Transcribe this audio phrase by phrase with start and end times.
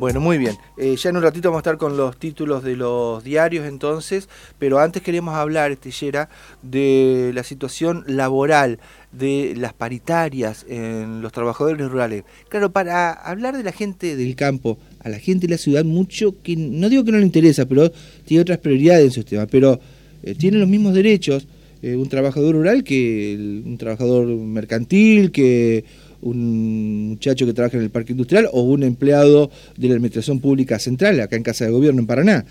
[0.00, 0.56] Bueno, muy bien.
[0.78, 4.30] Eh, ya en un ratito vamos a estar con los títulos de los diarios entonces,
[4.58, 6.30] pero antes queremos hablar, Estillera,
[6.62, 8.78] de la situación laboral
[9.12, 12.24] de las paritarias en los trabajadores rurales.
[12.48, 16.34] Claro, para hablar de la gente del campo, a la gente de la ciudad, mucho
[16.42, 17.92] que, no digo que no le interesa, pero
[18.24, 19.80] tiene otras prioridades en su sistema, pero
[20.22, 21.46] eh, tiene los mismos derechos
[21.82, 25.84] eh, un trabajador rural que un trabajador mercantil, que
[26.22, 30.78] un muchacho que trabaja en el parque industrial o un empleado de la Administración Pública
[30.78, 32.44] Central, acá en Casa de Gobierno, en Paraná.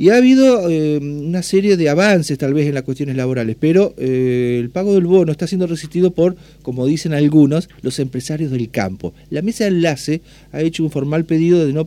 [0.00, 3.94] Y ha habido eh, una serie de avances tal vez en las cuestiones laborales, pero
[3.98, 8.70] eh, el pago del bono está siendo resistido por, como dicen algunos, los empresarios del
[8.70, 9.12] campo.
[9.28, 11.86] La mesa de enlace ha hecho un formal pedido de no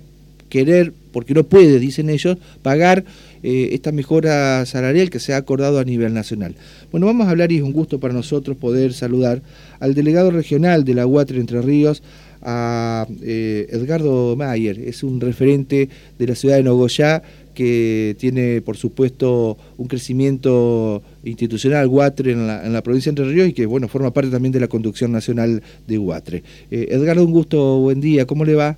[0.50, 3.04] querer, porque no puede, dicen ellos, pagar
[3.44, 6.56] eh, esta mejora salarial que se ha acordado a nivel nacional.
[6.92, 9.42] Bueno, vamos a hablar y es un gusto para nosotros poder saludar
[9.80, 12.02] al delegado regional de la UATRE Entre Ríos,
[12.44, 15.90] a eh, Edgardo Mayer, es un referente
[16.20, 22.82] de la ciudad de Nogoyá que tiene, por supuesto, un crecimiento institucional UATRE en la,
[22.82, 25.98] provincia de Entre Ríos y que, bueno, forma parte también de la conducción nacional de
[25.98, 26.44] UATRE.
[26.72, 28.76] Eh, Edgardo, un gusto, buen día, ¿cómo le va?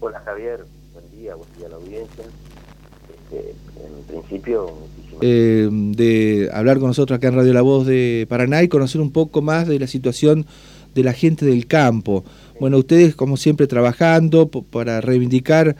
[0.00, 2.24] Hola Javier, buen día, buen día a la audiencia.
[3.32, 4.72] En principio,
[5.20, 9.10] eh, de hablar con nosotros acá en Radio La Voz de Paraná y conocer un
[9.10, 10.46] poco más de la situación
[10.94, 12.24] de la gente del campo.
[12.60, 15.76] Bueno, ustedes como siempre trabajando para reivindicar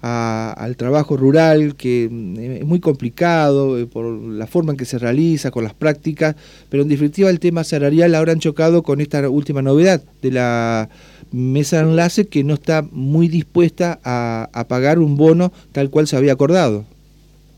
[0.00, 4.98] al trabajo rural, que eh, es muy complicado eh, por la forma en que se
[4.98, 6.36] realiza, con las prácticas,
[6.68, 10.88] pero en definitiva el tema salarial ahora han chocado con esta última novedad de la
[11.32, 16.16] mesa de enlace que no está muy dispuesta a, pagar un bono tal cual se
[16.16, 16.84] había acordado.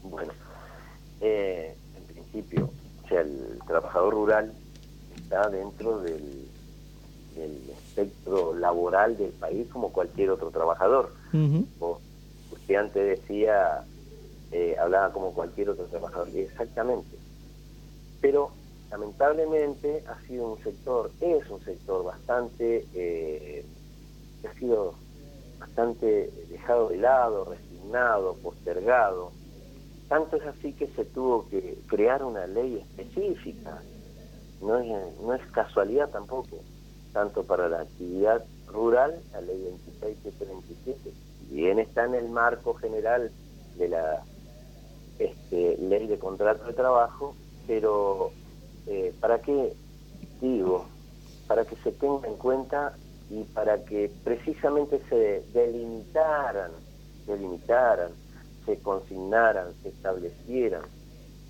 [0.02, 0.32] Bueno,
[1.20, 2.70] eh, en principio,
[3.04, 4.52] o sea, el trabajador rural
[5.16, 6.40] está dentro del,
[7.36, 11.12] espectro laboral del país como cualquier otro trabajador.
[11.32, 13.82] usted antes decía,
[14.52, 17.16] eh, hablaba como cualquier otro trabajador, exactamente.
[18.20, 18.52] Pero
[18.90, 23.64] lamentablemente ha sido un sector, es un sector bastante, eh,
[24.48, 24.94] ha sido
[25.58, 29.32] bastante dejado de lado, resignado, postergado.
[30.08, 33.80] Tanto es así que se tuvo que crear una ley específica.
[34.60, 34.88] No es,
[35.20, 36.58] no es casualidad tampoco,
[37.12, 39.62] tanto para la actividad rural, la ley
[40.00, 41.12] 26727,
[41.50, 43.30] bien está en el marco general
[43.78, 44.22] de la
[45.18, 47.34] este, ley de contrato de trabajo,
[47.66, 48.32] pero
[48.90, 49.72] eh, ¿para qué
[50.40, 50.84] digo?
[51.46, 52.92] Para que se tenga en cuenta
[53.30, 56.72] y para que precisamente se delimitaran,
[57.24, 58.10] delimitaran,
[58.66, 60.82] se consignaran, se establecieran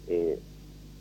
[0.07, 0.39] eh,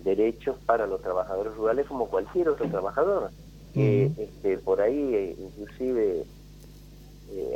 [0.06, 3.32] derechos para los trabajadores rurales como cualquier otro trabajador.
[3.74, 6.24] que este, por ahí, eh, inclusive,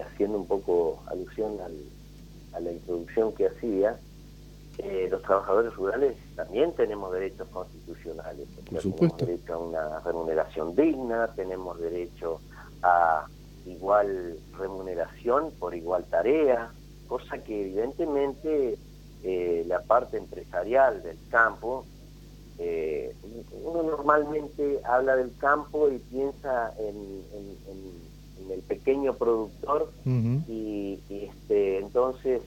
[0.05, 1.57] haciendo un poco alusión
[2.53, 3.97] a la introducción que hacía,
[4.79, 8.47] eh, los trabajadores rurales también tenemos derechos constitucionales.
[8.65, 12.41] Tenemos derecho a una remuneración digna, tenemos derecho
[12.81, 13.27] a
[13.67, 16.71] igual remuneración por igual tarea,
[17.07, 18.77] cosa que evidentemente
[19.23, 21.85] eh, la parte empresarial del campo,
[22.57, 23.15] eh,
[23.63, 27.23] uno normalmente habla del campo y piensa en,
[28.49, 32.41] el pequeño productor y, y, este, entonces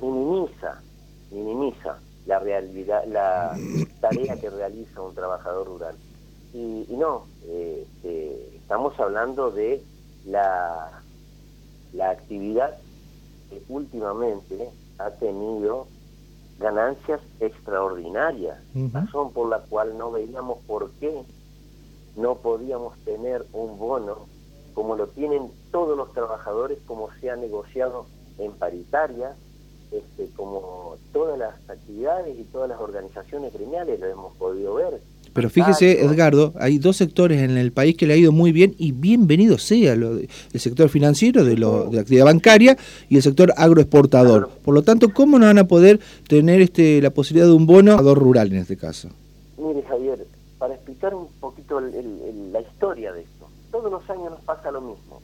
[0.00, 0.82] minimiza
[1.32, 3.56] minimiza la realidad, la
[4.00, 5.96] tarea que realiza un trabajador rural.
[6.54, 9.82] Y, no, este, estamos hablando de
[10.26, 11.02] la,
[11.92, 12.76] la actividad
[13.50, 15.86] que últimamente ha tenido
[16.58, 18.58] ganancias extraordinarias,
[18.92, 21.22] razón por la cual no veíamos por qué
[22.14, 24.26] no podíamos tener un bono
[24.74, 28.06] como lo tienen todos los trabajadores, como se ha negociado
[28.38, 29.34] en paritaria,
[29.92, 35.00] este, como todas las actividades y todas las organizaciones gremiales lo hemos podido ver.
[35.32, 38.74] Pero fíjese, Edgardo, hay dos sectores en el país que le ha ido muy bien
[38.76, 42.76] y bienvenido sea lo el sector financiero, de, lo, de la actividad bancaria
[43.08, 44.50] y el sector agroexportador.
[44.62, 47.96] Por lo tanto, ¿cómo no van a poder tener este la posibilidad de un bono
[48.14, 49.08] rural en este caso?
[49.56, 50.26] Mire, Javier,
[50.58, 55.22] para explicar un poquito la historia de esto, todos los años nos pasa lo mismo.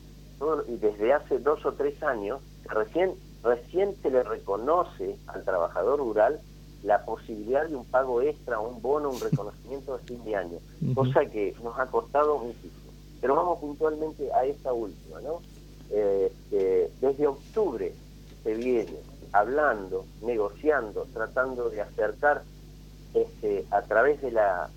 [0.69, 3.11] y desde hace dos o tres años, recién
[3.43, 6.41] recién se le reconoce al trabajador rural
[6.83, 10.59] la posibilidad de un pago extra, un bono, un reconocimiento de fin de año,
[10.95, 12.93] cosa que nos ha costado muchísimo.
[13.21, 15.41] Pero vamos puntualmente a esta última, ¿no?
[15.91, 16.31] Eh,
[17.01, 17.93] desde octubre
[18.45, 18.97] se viene
[19.33, 22.43] hablando, negociando, tratando de acercar
[23.15, 24.69] este, a través de la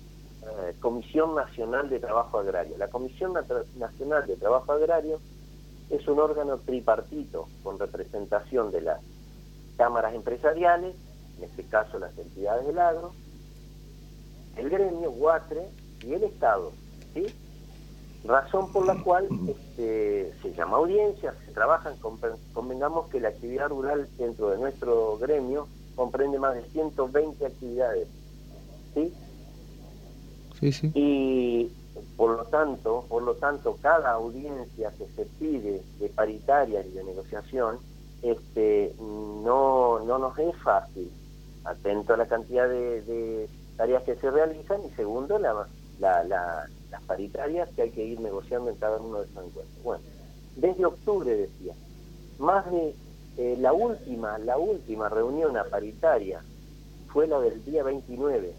[0.42, 2.76] eh, Comisión Nacional de Trabajo Agrario.
[2.78, 3.32] La Comisión
[3.76, 5.20] Nacional de Trabajo Agrario
[5.92, 9.00] es un órgano tripartito con representación de las
[9.76, 10.96] cámaras empresariales,
[11.36, 13.12] en este caso las entidades del agro,
[14.56, 15.68] el gremio, Guatre
[16.02, 16.72] y el Estado.
[17.12, 17.26] ¿sí?
[18.24, 21.94] Razón por la cual este, se llama audiencia, se trabajan,
[22.54, 28.08] convengamos que la actividad rural dentro de nuestro gremio comprende más de 120 actividades.
[28.94, 29.12] ¿sí?
[30.94, 31.70] Y
[32.16, 37.04] por lo tanto, por lo tanto, cada audiencia que se pide de paritaria y de
[37.04, 37.78] negociación,
[38.22, 41.10] este, no, no nos es fácil,
[41.64, 45.66] atento a la cantidad de, tareas que se realizan y segundo, la,
[45.98, 49.82] las paritarias que hay que ir negociando en cada uno de esos encuentros.
[49.82, 50.04] Bueno,
[50.56, 51.74] desde octubre decía,
[52.38, 52.94] más de
[53.38, 56.42] eh, la última, la última reunión a paritaria
[57.08, 58.54] fue la del día 29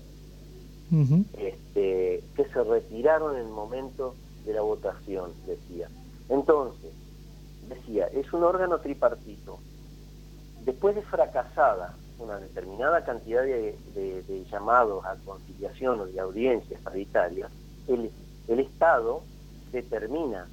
[1.37, 5.89] este, que se retiraron en el momento de la votación, decía.
[6.29, 6.91] Entonces,
[7.67, 9.59] decía, es un órgano tripartito.
[10.65, 17.51] Después de fracasada una determinada cantidad de, llamados a conciliación o de audiencias paritarias,
[17.87, 18.11] el,
[18.47, 19.23] el Estado
[19.71, 20.47] determina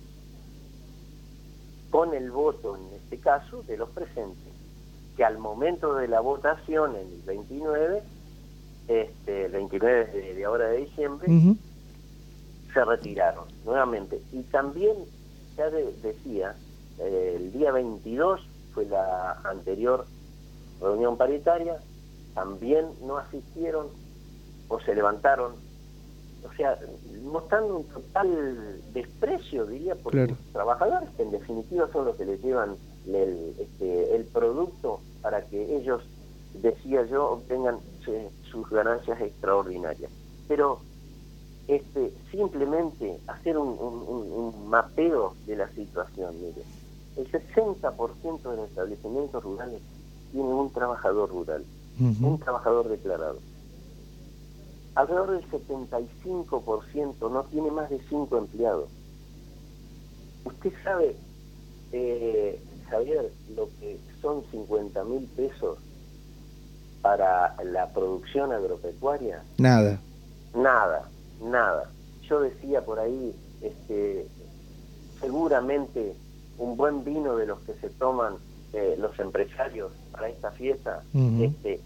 [1.91, 4.53] con el voto, en este caso, de los presentes,
[5.17, 8.03] que al momento de la votación, en el 29,
[8.91, 11.29] este, el 29 de, ahora de diciembre,
[12.75, 14.21] se retiraron nuevamente.
[14.33, 14.97] Y también,
[15.57, 16.57] ya decía,
[16.99, 18.41] eh, el día 22
[18.75, 20.07] fue la anterior
[20.81, 21.79] reunión paritaria,
[22.35, 23.87] también no asistieron
[24.67, 25.53] o se levantaron,
[26.49, 26.77] o sea,
[27.23, 32.43] mostrando un total desprecio, diría, por los trabajadores, que en definitiva son los que les
[32.43, 32.75] llevan
[33.07, 36.03] el, este, el producto para que ellos,
[36.55, 37.79] decía yo, obtengan
[38.50, 40.11] sus ganancias extraordinarias.
[40.49, 40.81] Pero
[41.69, 46.62] este, simplemente hacer un, mapeo de la situación, mire,
[47.17, 49.81] el 60% de los establecimientos rurales
[50.32, 51.64] tienen un trabajador rural,
[51.99, 53.38] un trabajador declarado.
[54.94, 58.88] Alrededor del 75% no tiene más de 5 empleados.
[60.44, 61.17] Usted sabe,
[61.93, 65.79] eh, Javier, lo que son 50 mil pesos
[67.02, 69.43] para la producción agropecuaria?
[69.58, 70.00] Nada.
[70.55, 71.08] Nada,
[71.43, 71.91] nada.
[72.29, 74.26] Yo decía por ahí, este,
[75.20, 76.14] seguramente
[76.58, 78.35] un buen vino de los que se toman
[78.73, 81.02] eh, los empresarios para esta fiesta
[81.41, 81.81] este,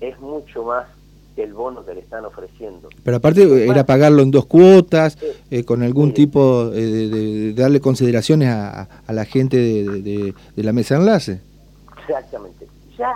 [0.00, 0.86] es mucho más
[1.34, 2.88] que el bono que le están ofreciendo.
[3.02, 5.18] Pero aparte era pagarlo en dos cuotas,
[5.50, 10.96] eh, con algún tipo de, darle consideraciones a, a la gente de, de, la mesa
[10.96, 11.40] enlace.
[12.06, 12.66] Exactamente.
[12.98, 13.14] Ya,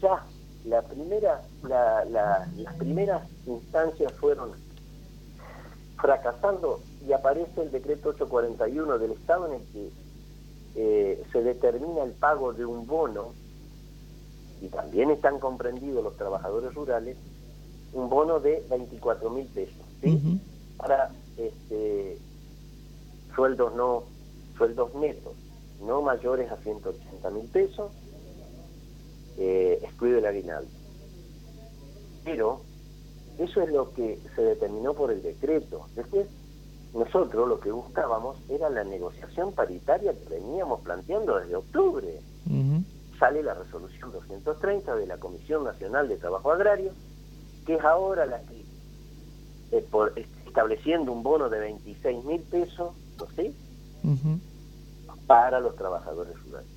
[0.00, 0.22] ya
[0.68, 4.52] la primera, la, las primeras instancias fueron
[5.96, 9.90] fracasando y aparece el decreto 841 del Estado en el que
[10.76, 13.32] eh, se determina el pago de un bono,
[14.60, 17.16] y también están comprendidos los trabajadores rurales,
[17.92, 20.40] un bono de 24 mil pesos, ¿sí?
[20.76, 22.18] Para este,
[23.34, 24.04] sueldos no,
[24.56, 25.34] sueldos netos,
[25.80, 27.92] no mayores a 180 mil pesos,
[29.38, 30.70] eh, excluido el aguinaldo.
[32.24, 32.60] Pero
[33.38, 35.86] eso es lo que se determinó por el decreto.
[35.94, 36.26] Después,
[36.92, 42.20] nosotros lo que buscábamos era la negociación paritaria que veníamos planteando desde octubre.
[43.18, 46.92] Sale la resolución 230 de la Comisión Nacional de Trabajo Agrario,
[47.66, 48.64] que es ahora la que,
[49.72, 50.12] eh, por,
[50.46, 52.94] estableciendo un bono de 26 mil pesos,
[53.36, 53.54] ¿sí?
[55.26, 56.70] Para los trabajadores rurales.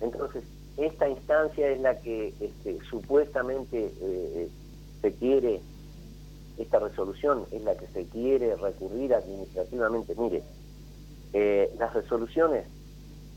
[0.00, 0.44] Entonces,
[0.80, 4.48] esta instancia es la que este, supuestamente eh,
[5.02, 5.60] se quiere,
[6.58, 10.14] esta resolución es la que se quiere recurrir administrativamente.
[10.16, 10.42] Mire,
[11.32, 12.64] eh, las resoluciones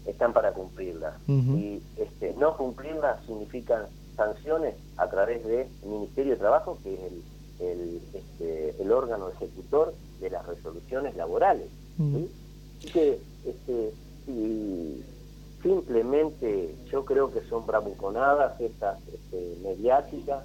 [0.05, 3.85] están para cumplirlas y este, no cumplirlas significan
[4.17, 6.99] sanciones a través del Ministerio de Trabajo, que es
[7.59, 11.67] el, este, el, órgano ejecutor de las resoluciones laborales.
[12.91, 13.93] que este,
[15.63, 20.43] simplemente yo creo que son bravuconadas estas este, mediáticas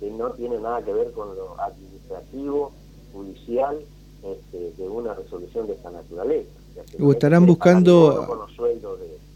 [0.00, 2.72] que no tienen nada que ver con lo administrativo,
[3.12, 3.78] judicial,
[4.24, 6.50] este, de una resolución de esta naturaleza.
[7.00, 8.46] O, estarán buscando...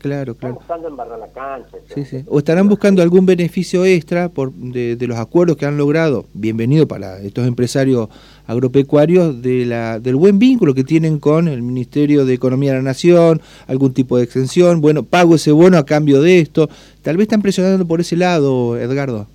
[0.00, 0.59] Claro, claro.
[0.66, 1.76] la cancha.
[1.94, 2.25] Sí, sí.
[2.26, 7.20] O estarán buscando algún beneficio extra por, de, los acuerdos que han logrado, bienvenido para
[7.20, 8.09] estos empresarios
[8.47, 12.82] agropecuarios, de la, del buen vínculo que tienen con el Ministerio de Economía de la
[12.82, 16.70] Nación, algún tipo de extensión, bueno, pago ese bono a cambio de esto.
[17.02, 19.26] Tal vez están presionando por ese lado, Edgardo.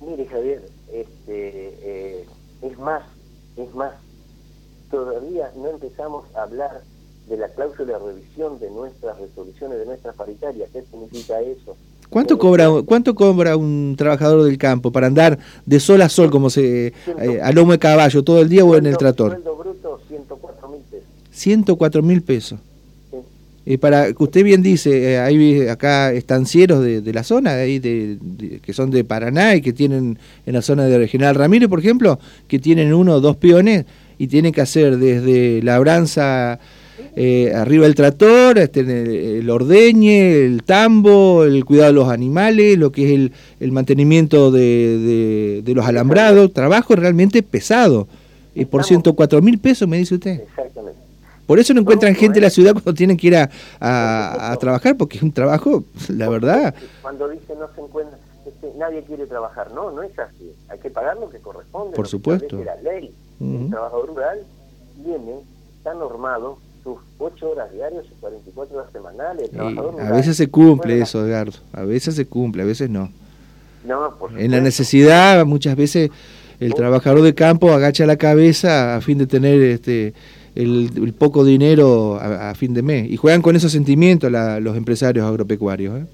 [0.00, 2.24] Mire, Javier, este, eh,
[2.62, 3.02] es más,
[3.58, 3.92] es más,
[4.90, 6.80] todavía no empezamos a hablar
[7.34, 10.68] de la cláusula de revisión de nuestras resoluciones, de nuestras paritarias.
[10.72, 11.76] ¿Qué significa eso?
[12.08, 16.48] ¿Cuánto cobra, ¿Cuánto cobra un trabajador del campo para andar de sol a sol, como
[16.48, 19.32] se eh, a lomo de caballo, todo el día o en el trator?
[19.32, 21.08] Sueldo bruto, 104 mil pesos.
[21.32, 22.60] 104 mil pesos.
[23.66, 27.78] Y para que usted bien dice, eh, hay acá estancieros de, de la zona, ahí
[27.78, 28.18] de,
[28.62, 32.20] que son de Paraná y que tienen en la zona de Regional Ramírez, por ejemplo,
[32.46, 33.86] que tienen uno o dos peones
[34.18, 36.60] y tienen que hacer desde labranza
[37.16, 42.90] eh, arriba el tractor, este, el, ordeñe, el tambo, el cuidado de los animales, lo
[42.90, 48.08] que es el, el mantenimiento de, de, los alambrados, trabajo realmente pesado.
[48.54, 50.40] Y por 104 mil pesos, me dice usted.
[50.40, 50.98] Exactamente.
[51.46, 54.96] Por eso no encuentran gente en la ciudad cuando tienen que ir a, a, trabajar,
[54.96, 56.74] porque es un trabajo, la verdad.
[57.02, 60.52] Cuando dice no se encuentra, este, nadie quiere trabajar, no, no es así.
[60.68, 61.94] Hay que pagar lo que corresponde.
[61.94, 62.62] Por supuesto.
[62.64, 63.14] la ley.
[63.40, 64.38] El trabajador rural
[64.96, 65.40] viene,
[65.78, 69.50] está normado, sus 8 horas diarias y 44 horas semanales.
[69.54, 71.58] a veces se cumple eso, Edgardo.
[71.72, 73.10] A veces se cumple, a veces no.
[73.84, 76.10] No, por En la necesidad, muchas veces
[76.60, 80.14] el trabajador de campo agacha la cabeza a fin de tener este
[80.54, 83.10] el, poco dinero a, fin de mes.
[83.10, 86.02] Y juegan con esos sentimientos los empresarios agropecuarios.
[86.02, 86.06] ¿eh?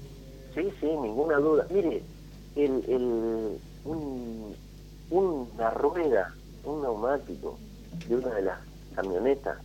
[0.55, 1.67] Sí, sí, ninguna duda.
[1.71, 2.01] Mire,
[2.55, 4.55] el, el, un,
[5.11, 6.33] una rueda,
[6.65, 7.57] un neumático
[8.09, 8.57] de una de las
[8.95, 9.57] camionetas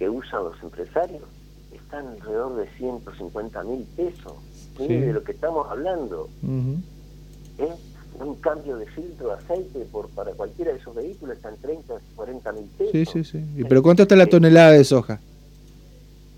[0.00, 1.22] que usan los empresarios
[1.70, 4.32] están alrededor de 150 mil pesos.
[4.78, 6.28] Mire de lo que estamos hablando.
[6.42, 7.68] ¿Eh?
[8.14, 12.52] un cambio de filtro de aceite por para cualquiera de esos vehículos están 30, 40
[12.52, 12.92] mil pesos.
[12.92, 13.44] Sí, sí, sí.
[13.56, 15.20] ¿Y pero cuánto está la tonelada de soja?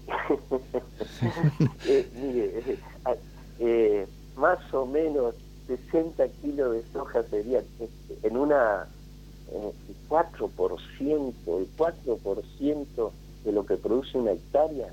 [1.86, 2.78] eh, mire, eh,
[3.60, 5.34] eh, más o menos
[5.68, 8.86] 60 kilos de soja sería este, en una
[9.52, 9.72] eh,
[10.08, 13.12] 4%, el 4%
[13.44, 14.92] de lo que produce una hectárea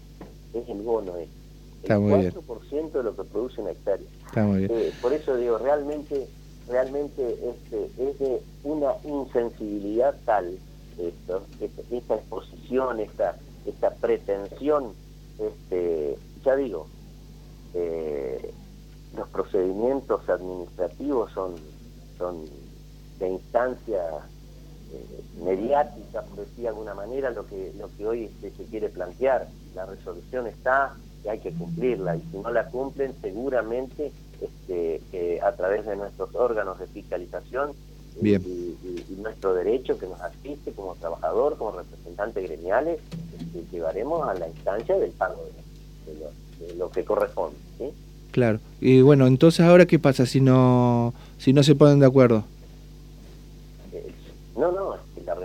[0.53, 1.39] es el bono este.
[1.83, 4.07] El 4% de lo que produce una hectárea.
[4.25, 4.71] Está muy bien.
[4.73, 6.27] Eh, por eso digo, realmente
[6.69, 10.57] realmente este, es de una insensibilidad tal
[10.97, 11.41] esto,
[11.91, 14.93] esta, exposición, esta, esta pretensión,
[15.39, 16.87] este, ya digo,
[17.73, 18.53] eh,
[19.15, 21.55] los procedimientos administrativos son,
[22.17, 22.45] son
[23.19, 24.01] de instancia
[25.43, 29.47] mediática, por decir de alguna manera, lo que, lo que hoy este, se quiere plantear.
[29.75, 35.51] La resolución está y hay que cumplirla, y si no la cumplen, seguramente este, a
[35.53, 37.71] través de nuestros órganos de fiscalización
[38.21, 38.37] Y,
[39.17, 42.99] nuestro derecho que nos asiste como trabajador, como representantes gremiales,
[43.37, 45.45] este, llevaremos a la instancia del pago
[46.05, 47.57] de, lo, que corresponde.
[48.31, 48.59] Claro.
[48.79, 52.45] Y bueno, entonces ahora qué pasa si no si no se ponen de acuerdo?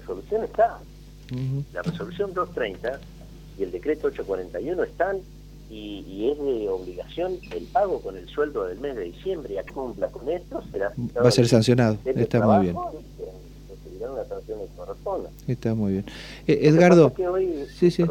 [0.04, 0.78] Resolución está.
[1.72, 3.00] La resolución 230
[3.58, 5.16] y el decreto 841 están
[5.70, 9.54] y, es de obligación el pago con el sueldo del mes de diciembre.
[9.54, 11.96] Ya cumpla con esto, será va a ser sancionado.
[12.04, 12.76] Está muy bien.
[15.48, 16.04] Está muy bien.
[16.46, 17.12] Eh, Edgardo,
[17.78, 18.04] sí, sí.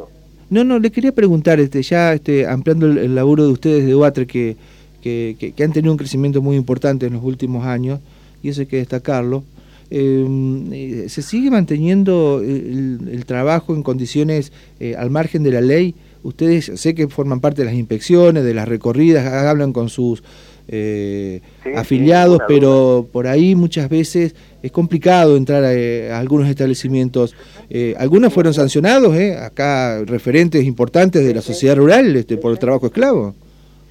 [0.50, 4.26] No, no, le quería preguntar, este, ya este, ampliando el, laburo de ustedes de UATRE,
[4.26, 4.58] que,
[5.02, 8.00] que, que, han tenido un crecimiento muy importante en los últimos años,
[8.42, 9.44] y eso hay que destacarlo.
[9.90, 15.96] Em, eh, ¿Se sigue manteniendo el, trabajo en condiciones eh, al margen de la ley?
[16.24, 20.24] Ustedes sé que forman parte de las inspecciones, de las recorridas, hablan con sus
[20.70, 21.42] eh,
[21.75, 27.36] afiliados, pero por ahí muchas veces es complicado entrar a, algunos establecimientos.
[27.70, 32.60] Eh, algunos fueron sancionados, eh, acá referentes importantes de la sociedad rural este, por el
[32.60, 33.36] trabajo esclavo.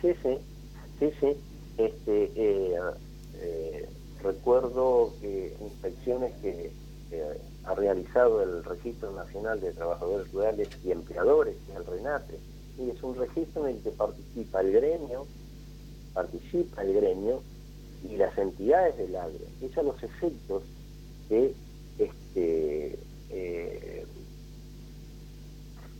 [0.00, 0.30] Sí, sí,
[0.98, 1.26] sí, sí.
[1.76, 2.30] Este,
[4.22, 6.72] recuerdo que inspecciones que
[7.64, 12.38] ha realizado el Registro Nacional de Trabajadores Rurales y Empleadores, que es el RENATE,
[12.78, 15.26] y es un registro en el que participa el gremio,
[16.14, 17.42] participa el gremio
[18.08, 19.44] y las entidades del agro.
[19.60, 20.62] Esos son los efectos
[21.28, 21.54] de
[21.98, 22.98] este
[23.30, 24.06] eh,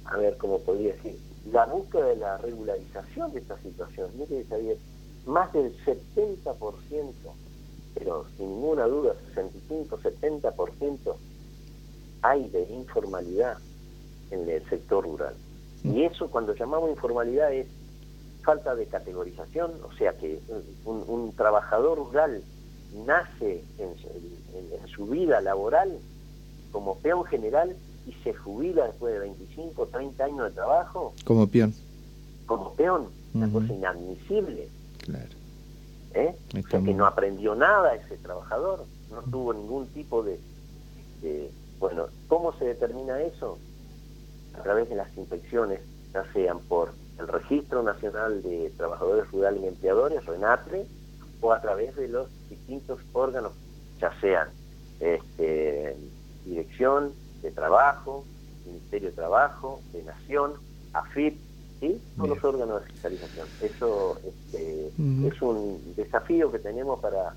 [0.05, 1.19] a ver cómo podría decir
[1.51, 4.11] la búsqueda de la regularización de esta situación.
[4.17, 4.45] Mire,
[5.27, 7.13] más del 70%,
[7.95, 11.15] pero sin ninguna duda, 65-70%
[12.23, 13.59] hay de informalidad
[14.31, 15.35] en el sector rural.
[15.85, 17.67] Y eso cuando llamamos informalidad es
[18.43, 20.41] falta de categorización, o sea que
[20.85, 22.43] un, trabajador rural
[23.07, 23.93] nace en,
[24.89, 25.91] su vida laboral
[26.71, 27.75] como peón general
[28.07, 31.15] y se jubila después de 25 o 30 años de trabajo.
[31.25, 31.75] Como peón.
[32.47, 34.69] Como peón, una cosa inadmisible.
[34.99, 35.42] Claro.
[36.15, 36.35] ¿Eh?
[36.59, 40.41] O sea que no aprendió nada ese trabajador, no tuvo ningún tipo de
[41.79, 43.59] bueno, ¿cómo se determina eso?
[44.59, 45.81] a través de las inspecciones,
[46.13, 50.87] ya sean por el Registro Nacional de Trabajadores Rurales y Empleadores, RENATRE,
[51.41, 53.53] o a través de los distintos órganos,
[54.01, 54.49] ya sean
[55.01, 55.97] este,
[56.45, 58.25] Dirección de Trabajo,
[58.67, 60.53] Ministerio de Trabajo, de Nación,
[60.93, 61.39] AFIP,
[61.83, 61.99] ¿sí?
[62.17, 63.47] los órganos de fiscalización.
[63.61, 64.87] Eso este,
[65.27, 67.35] es un desafío que tenemos para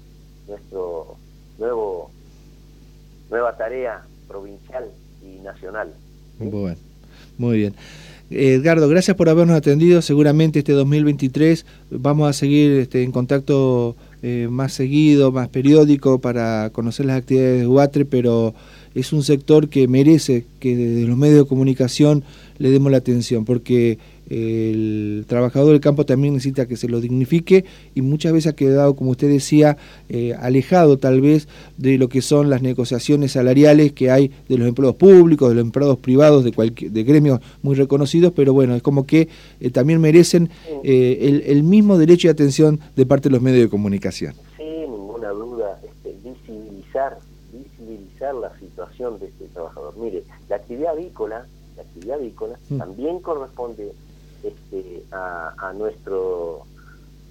[0.47, 1.17] nuestro
[1.57, 2.11] nuevo
[3.29, 4.85] nueva tarea provincial
[5.23, 5.91] y nacional.
[6.37, 6.77] Bueno,
[7.39, 7.73] muy bien.
[8.29, 10.01] Edgardo, gracias por habernos atendido.
[10.01, 16.69] Seguramente este 2023 vamos a seguir este, en contacto eh, más seguido, más periódico para
[16.71, 18.53] conocer las actividades de UATRE, pero
[18.93, 22.23] es un sector que merece que desde los medios de comunicación
[22.57, 23.99] le demos la atención, porque
[24.29, 28.95] el trabajador del campo también necesita que se lo dignifique y muchas veces ha quedado,
[28.95, 29.77] como usted decía,
[30.09, 34.67] eh, alejado tal vez de lo que son las negociaciones salariales que hay de los
[34.67, 39.05] empleados públicos, de los empleados privados, de, de gremios muy reconocidos, pero bueno, es como
[39.05, 39.27] que
[39.59, 40.49] eh, también merecen
[40.83, 44.33] eh, el, mismo derecho y atención de parte de los medios de comunicación.
[44.57, 47.17] Sí, ninguna duda, este, visibilizar,
[47.51, 49.95] visibilizar la situación de este trabajador.
[49.97, 52.77] Mire, la actividad avícola la actividad avícola mm.
[52.77, 53.91] también corresponde
[54.47, 56.65] este, a, nuestro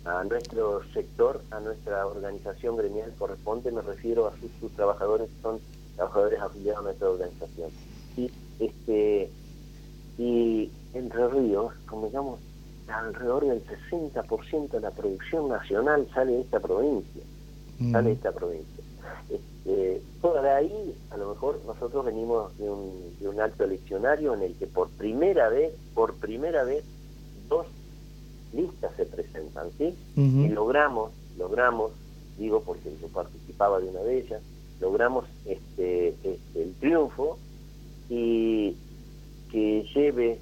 [0.05, 5.61] a nuestro sector, a nuestra organización gremial corresponde, me refiero a sus, trabajadores, son
[5.97, 7.71] trabajadores afiliados a nuestra organización.
[8.17, 9.31] Y este
[10.19, 12.41] y Entre Ríos, como digamos,
[12.87, 17.23] alrededor del 60% de la producción nacional sale de esta provincia,
[17.91, 18.17] sale de mm.
[18.17, 18.85] esta provincia.
[19.31, 24.43] Este, por ahí, a lo mejor nosotros venimos de un, de un acto eleccionario en
[24.43, 26.85] el que por primera vez, por primera vez,
[27.57, 27.67] dos
[28.53, 29.95] listas se presentan, ¿sí?
[30.17, 31.93] Y logramos, logramos,
[32.39, 34.43] digo porque yo participaba de una de ellas,
[34.81, 37.39] logramos este, este el triunfo
[38.09, 38.77] y
[39.51, 40.39] que lleve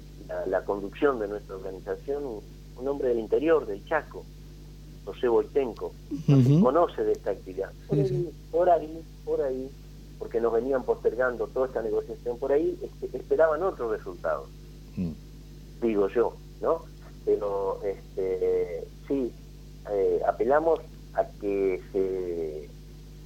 [0.47, 2.23] la, conducción de nuestra organización
[2.77, 4.25] un, hombre del interior, del Chaco,
[5.05, 5.93] José Boitenco,
[6.61, 7.71] conoce de esta actividad.
[7.87, 9.69] Por, ahí, por ahí, por ahí,
[10.19, 14.47] porque nos venían postergando toda esta negociación, por ahí este, esperaban otros resultados,
[14.97, 15.11] mm.
[15.81, 16.92] digo yo, ¿no?
[17.25, 19.33] Pero este, sí,
[19.91, 20.79] eh, apelamos
[21.13, 22.69] a que se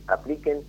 [0.08, 0.62] apliquen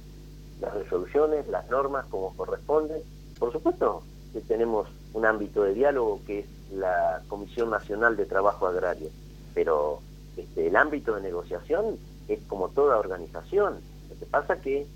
[0.60, 3.02] las resoluciones, las normas como corresponde.
[3.38, 8.66] Por supuesto que tenemos un ámbito de diálogo que es la Comisión Nacional de Trabajo
[8.66, 9.08] Agrario,
[9.54, 10.00] pero
[10.36, 13.80] este, el ámbito de negociación es como toda organización.
[14.10, 14.86] Lo que pasa que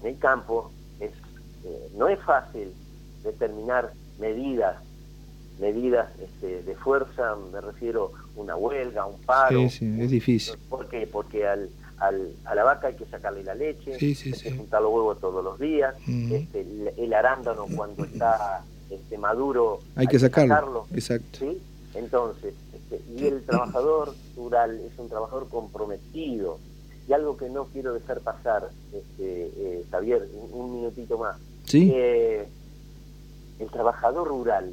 [0.00, 1.12] en el campo es,
[1.64, 2.72] eh, no es fácil
[3.22, 4.76] determinar medidas
[5.60, 9.60] medidas este, de fuerza, me refiero una huelga, un paro.
[9.68, 10.54] Sí, sí, es difícil.
[10.68, 11.06] ¿Por qué?
[11.06, 11.68] Porque al,
[11.98, 15.44] al, a la vaca hay que sacarle la leche, hay que juntar los huevos todos
[15.44, 20.86] los días, este, el, arándano cuando está este, maduro hay, que, sacarlo.
[20.94, 21.38] Exacto.
[21.38, 21.60] ¿sí?
[21.94, 26.58] Entonces, este, y el trabajador rural es un trabajador comprometido.
[27.08, 31.36] Y algo que no quiero dejar pasar, este, eh, Javier, un, minutito más.
[31.72, 32.46] Eh,
[33.58, 34.72] el trabajador rural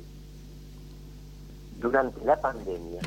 [1.79, 3.01] durante la pandemia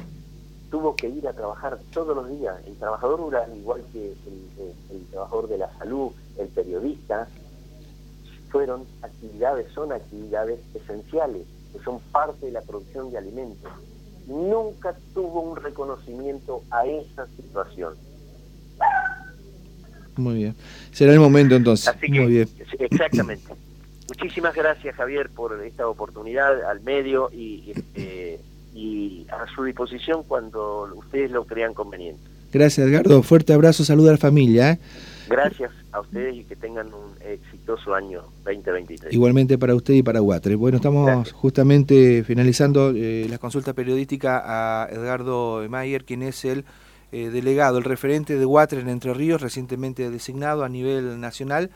[0.70, 2.56] tuvo que ir a trabajar todos los días.
[2.66, 7.28] El trabajador rural, igual que el, trabajador de la salud, el periodista,
[8.50, 13.70] fueron actividades, son actividades esenciales, que son parte de la producción de alimentos.
[14.26, 17.94] Nunca tuvo un reconocimiento a esa situación.
[20.16, 20.56] Muy bien.
[20.92, 21.92] Será el momento entonces.
[22.08, 22.48] Muy bien.
[22.78, 23.52] Exactamente.
[24.08, 28.40] Muchísimas gracias, Javier, por esta oportunidad al medio y este,
[28.74, 32.22] y a su disposición cuando ustedes lo crean conveniente.
[32.52, 33.22] Gracias, Edgardo.
[33.22, 34.72] Fuerte abrazo, saluda a la familia.
[34.72, 34.78] ¿eh?
[35.28, 39.12] Gracias a ustedes y que tengan un exitoso año 2023.
[39.12, 40.56] Igualmente para usted y para Guatre.
[40.56, 46.64] Bueno, estamos justamente finalizando eh, la consulta periodística a Edgardo Mayer, quien es el
[47.12, 51.70] eh, delegado, el referente de Guatre en Entre Ríos, recientemente designado a nivel nacional.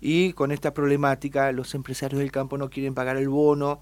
[0.00, 3.80] Y con esta problemática, los empresarios del campo no quieren pagar el bono,